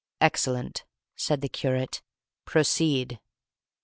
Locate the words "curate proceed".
1.47-3.19